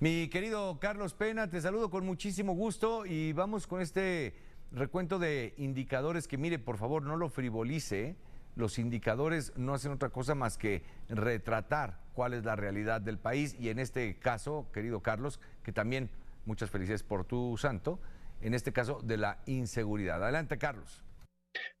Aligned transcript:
Mi 0.00 0.28
querido 0.28 0.78
Carlos 0.78 1.12
Pena, 1.12 1.50
te 1.50 1.60
saludo 1.60 1.90
con 1.90 2.06
muchísimo 2.06 2.52
gusto 2.52 3.04
y 3.04 3.32
vamos 3.32 3.66
con 3.66 3.80
este 3.80 4.32
recuento 4.70 5.18
de 5.18 5.54
indicadores 5.56 6.28
que 6.28 6.38
mire, 6.38 6.60
por 6.60 6.78
favor, 6.78 7.02
no 7.02 7.16
lo 7.16 7.28
frivolice. 7.28 8.14
Los 8.54 8.78
indicadores 8.78 9.52
no 9.56 9.74
hacen 9.74 9.90
otra 9.90 10.10
cosa 10.10 10.36
más 10.36 10.56
que 10.56 10.84
retratar 11.08 11.98
cuál 12.12 12.34
es 12.34 12.44
la 12.44 12.54
realidad 12.54 13.00
del 13.00 13.18
país 13.18 13.56
y 13.58 13.70
en 13.70 13.80
este 13.80 14.20
caso, 14.20 14.70
querido 14.72 15.02
Carlos, 15.02 15.40
que 15.64 15.72
también 15.72 16.10
muchas 16.44 16.70
felicidades 16.70 17.02
por 17.02 17.24
tu 17.24 17.56
santo, 17.56 17.98
en 18.40 18.54
este 18.54 18.72
caso 18.72 19.00
de 19.02 19.16
la 19.16 19.42
inseguridad. 19.46 20.22
Adelante, 20.22 20.58
Carlos. 20.58 21.02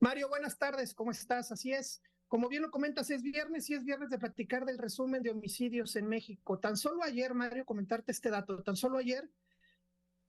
Mario, 0.00 0.28
buenas 0.28 0.58
tardes, 0.58 0.92
¿cómo 0.92 1.12
estás? 1.12 1.52
Así 1.52 1.72
es. 1.72 2.02
Como 2.28 2.48
bien 2.48 2.62
lo 2.62 2.70
comentas, 2.70 3.10
es 3.10 3.22
viernes 3.22 3.68
y 3.70 3.74
es 3.74 3.84
viernes 3.84 4.10
de 4.10 4.18
platicar 4.18 4.64
del 4.64 4.78
resumen 4.78 5.22
de 5.22 5.30
homicidios 5.30 5.96
en 5.96 6.06
México. 6.06 6.58
Tan 6.58 6.76
solo 6.76 7.02
ayer, 7.02 7.34
Mario, 7.34 7.64
comentarte 7.64 8.12
este 8.12 8.30
dato, 8.30 8.62
tan 8.62 8.76
solo 8.76 8.98
ayer 8.98 9.28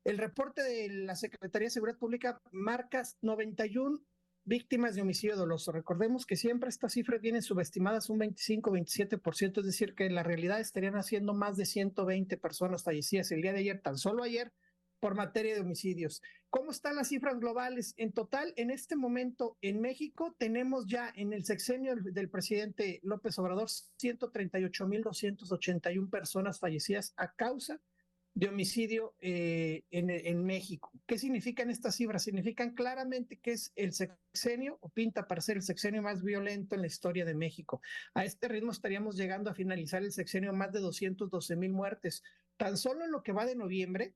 el 0.05 0.17
reporte 0.17 0.63
de 0.63 0.89
la 0.89 1.15
Secretaría 1.15 1.67
de 1.67 1.71
Seguridad 1.71 1.97
Pública 1.97 2.41
marca 2.51 3.03
91 3.21 3.99
víctimas 4.45 4.95
de 4.95 5.01
homicidio 5.01 5.35
doloso. 5.35 5.71
Recordemos 5.71 6.25
que 6.25 6.35
siempre 6.35 6.69
estas 6.69 6.93
cifras 6.93 7.21
vienen 7.21 7.41
subestimadas 7.41 8.09
un 8.09 8.19
25-27%, 8.19 9.59
es 9.59 9.65
decir, 9.65 9.93
que 9.93 10.05
en 10.05 10.15
la 10.15 10.23
realidad 10.23 10.59
estarían 10.59 10.95
haciendo 10.95 11.33
más 11.33 11.57
de 11.57 11.65
120 11.65 12.37
personas 12.37 12.83
fallecidas 12.83 13.31
el 13.31 13.41
día 13.41 13.53
de 13.53 13.59
ayer, 13.59 13.81
tan 13.81 13.97
solo 13.97 14.23
ayer, 14.23 14.51
por 14.99 15.15
materia 15.15 15.55
de 15.55 15.61
homicidios. 15.61 16.21
¿Cómo 16.49 16.71
están 16.71 16.95
las 16.95 17.09
cifras 17.09 17.39
globales? 17.39 17.93
En 17.97 18.11
total, 18.11 18.53
en 18.55 18.71
este 18.71 18.95
momento 18.95 19.57
en 19.61 19.81
México 19.81 20.35
tenemos 20.37 20.87
ya 20.87 21.11
en 21.15 21.33
el 21.33 21.45
sexenio 21.45 21.95
del 21.95 22.29
presidente 22.29 22.99
López 23.03 23.37
Obrador 23.37 23.67
138.281 23.67 26.09
personas 26.09 26.59
fallecidas 26.59 27.13
a 27.17 27.33
causa 27.33 27.79
de 28.33 28.47
homicidio 28.47 29.13
eh, 29.19 29.83
en, 29.91 30.09
en, 30.09 30.45
México. 30.45 30.91
¿Qué 31.05 31.17
significan 31.17 31.69
estas 31.69 31.95
cifras? 31.95 32.23
Significan 32.23 32.73
claramente 32.73 33.37
que 33.37 33.51
es 33.51 33.73
el 33.75 33.91
sexenio, 33.91 34.77
o 34.81 34.87
pinta 34.89 35.27
para 35.27 35.41
ser 35.41 35.57
el 35.57 35.63
sexenio 35.63 36.01
más 36.01 36.23
violento 36.23 36.75
en 36.75 36.81
la 36.81 36.87
historia 36.87 37.25
de 37.25 37.35
México. 37.35 37.81
A 38.13 38.23
este 38.23 38.47
ritmo 38.47 38.71
estaríamos 38.71 39.17
llegando 39.17 39.49
a 39.49 39.55
finalizar 39.55 40.03
el 40.03 40.13
sexenio 40.13 40.53
más 40.53 40.71
de 40.71 40.79
212 40.79 41.55
mil 41.57 41.73
muertes. 41.73 42.23
Tan 42.55 42.77
solo 42.77 43.03
en 43.03 43.11
lo 43.11 43.23
que 43.23 43.33
va 43.33 43.45
de 43.45 43.55
noviembre, 43.55 44.15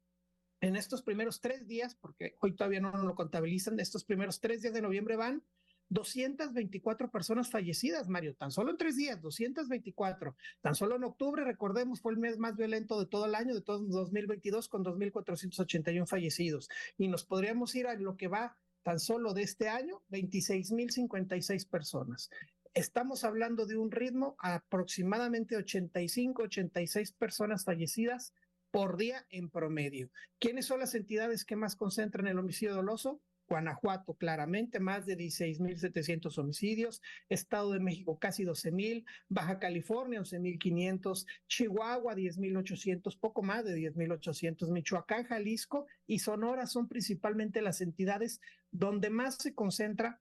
en 0.64 0.78
estos 0.78 1.02
primeros 1.02 1.42
tres 1.42 1.68
días, 1.68 1.94
porque 1.94 2.38
hoy 2.40 2.56
todavía 2.56 2.80
no 2.80 2.92
lo 2.96 3.16
contabilizan, 3.16 3.82
estos 3.82 4.06
primeros 4.06 4.40
tres 4.40 4.62
días 4.62 4.74
de 4.74 4.82
noviembre 4.82 5.18
van 5.18 5.44
224 5.90 7.12
personas 7.12 7.52
fallecidas, 7.52 8.08
Mario, 8.08 8.34
tan 8.36 8.50
solo 8.50 8.72
en 8.72 8.78
tres 8.78 8.96
días, 8.96 9.22
224. 9.22 10.38
Tan 10.62 10.74
solo 10.74 10.96
en 10.96 11.04
octubre, 11.04 11.44
recordemos, 11.44 12.00
fue 12.00 12.14
el 12.14 12.18
mes 12.18 12.38
más 12.38 12.56
violento 12.56 12.98
de 12.98 13.08
todo 13.08 13.26
el 13.26 13.36
año, 13.36 13.54
de 13.54 13.62
todo 13.62 13.80
2022, 13.80 14.70
con 14.70 14.86
2.481 14.86 16.08
fallecidos. 16.08 16.70
Y 16.98 17.10
nos 17.10 17.26
podríamos 17.26 17.76
ir 17.76 17.86
a 17.88 17.96
lo 17.96 18.16
que 18.16 18.30
va 18.30 18.58
tan 18.84 19.02
solo 19.02 19.34
de 19.34 19.44
este 19.44 19.68
año, 19.68 20.02
26.056 20.12 21.68
personas. 21.68 22.30
Estamos 22.74 23.26
hablando 23.26 23.66
de 23.66 23.76
un 23.76 23.92
ritmo 23.92 24.38
aproximadamente 24.40 25.58
85, 25.58 26.44
86 26.44 27.12
personas 27.12 27.66
fallecidas 27.66 28.34
por 28.74 28.98
día 28.98 29.24
en 29.30 29.52
promedio. 29.52 30.10
¿Quiénes 30.40 30.66
son 30.66 30.80
las 30.80 30.96
entidades 30.96 31.46
que 31.46 31.56
más 31.56 31.76
concentran 31.76 32.26
el 32.26 32.40
homicidio 32.40 32.74
doloso? 32.74 33.22
Guanajuato, 33.48 34.16
claramente, 34.16 34.80
más 34.80 35.06
de 35.06 35.16
16.700 35.16 36.36
homicidios, 36.40 37.00
Estado 37.30 37.74
de 37.74 37.80
México 37.80 38.18
casi 38.18 38.46
12.000, 38.46 39.06
Baja 39.30 39.60
California 39.60 40.20
11.500, 40.22 41.28
Chihuahua 41.48 42.16
10.800, 42.16 43.20
poco 43.20 43.44
más 43.44 43.64
de 43.64 43.76
10.800, 43.76 44.72
Michoacán, 44.72 45.26
Jalisco 45.26 45.86
y 46.08 46.18
Sonora 46.18 46.66
son 46.66 46.88
principalmente 46.88 47.62
las 47.62 47.80
entidades 47.80 48.42
donde 48.72 49.12
más 49.12 49.36
se 49.36 49.54
concentra 49.54 50.20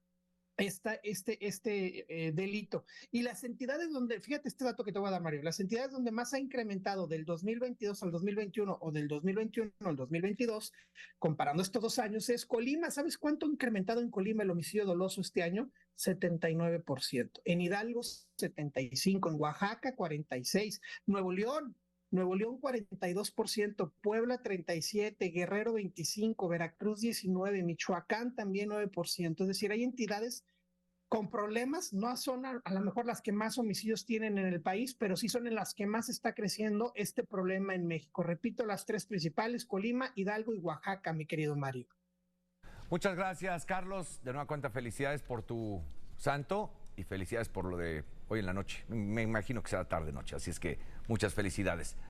esta, 0.57 0.95
este, 1.03 1.47
este 1.47 2.27
eh, 2.27 2.33
delito. 2.33 2.85
Y 3.11 3.23
las 3.23 3.45
entidades 3.45 3.91
donde, 3.93 4.21
fíjate 4.21 4.49
este 4.49 4.65
dato 4.65 4.85
que 4.85 4.93
te 4.93 4.99
voy 4.99 5.09
a 5.09 5.13
dar, 5.13 5.23
Mario, 5.23 5.43
las 5.43 5.61
entidades 5.61 5.91
donde 5.91 6.11
más 6.11 6.35
ha 6.35 6.39
incrementado 6.39 7.07
del 7.07 7.25
2022 7.25 8.03
al 8.03 8.11
2021 8.11 8.79
o 8.81 8.93
del 8.93 9.09
2021 9.09 9.73
al 9.81 9.97
2022, 9.97 10.73
comparando 11.19 11.63
estos 11.63 11.83
dos 11.83 11.99
años, 11.99 12.29
es 12.29 12.47
Colima. 12.47 12.91
¿Sabes 12.91 13.19
cuánto 13.19 13.47
ha 13.47 13.51
incrementado 13.51 14.01
en 14.01 14.11
Colima 14.11 14.43
el 14.43 14.51
homicidio 14.51 14.85
doloso 14.85 15.21
este 15.21 15.43
año? 15.43 15.71
79%. 15.97 17.41
En 17.45 17.61
Hidalgo, 17.61 18.01
75%. 18.01 19.29
En 19.29 19.41
Oaxaca, 19.41 19.95
46%. 19.95 20.81
Nuevo 21.07 21.33
León, 21.33 21.77
Nuevo 22.13 22.37
León 22.37 22.61
42%, 22.61 23.91
Puebla 24.03 24.43
37%, 24.43 25.33
Guerrero 25.33 25.75
25%, 25.75 26.49
Veracruz 26.49 27.03
19%, 27.03 27.65
Michoacán 27.65 28.35
también 28.35 28.71
9%. 28.71 29.41
Es 29.41 29.49
decir, 29.49 29.73
hay 29.73 29.83
entidades 29.83 30.45
con 31.09 31.31
problemas, 31.31 31.93
no 31.93 32.17
son 32.17 32.47
a, 32.47 32.63
lo 32.71 32.81
mejor 32.81 33.05
las 33.05 33.21
que 33.21 33.33
más 33.33 33.59
homicidios 33.59 34.07
tienen 34.07 34.39
en 34.39 34.47
el 34.47 34.63
país, 34.63 34.95
pero 34.95 35.17
sí 35.17 35.29
son 35.29 35.47
en 35.47 35.55
las 35.55 35.75
que 35.75 35.87
más 35.87 36.09
está 36.09 36.35
creciendo 36.35 36.93
este 36.95 37.23
problema 37.23 37.75
en 37.75 37.87
México. 37.87 38.23
Repito, 38.23 38.65
las 38.65 38.87
tres 38.87 39.05
principales, 39.05 39.67
Colima, 39.67 40.13
Hidalgo 40.15 40.55
y 40.55 40.59
Oaxaca, 40.59 41.13
mi 41.13 41.27
querido 41.27 41.55
Mario. 41.55 41.87
Muchas 42.89 43.15
gracias, 43.15 43.67
Carlos. 43.67 44.23
De 44.23 44.33
nueva 44.33 44.47
cuenta, 44.47 44.71
felicidades 44.71 45.23
por 45.23 45.43
tu 45.43 45.83
santo 46.17 46.73
y 46.97 47.05
felicidades 47.05 47.49
por 47.49 47.67
lo 47.67 47.77
de 47.77 48.05
hoy 48.29 48.41
en 48.41 48.47
la 48.47 48.55
noche. 48.55 48.85
Me 48.89 49.23
imagino 49.23 49.63
que 49.63 49.69
será 49.71 49.87
tarde 49.87 50.13
noche, 50.13 50.37
así 50.37 50.51
es 50.51 50.59
que 50.59 50.79
muchas 51.09 51.35
felicidades. 51.35 51.97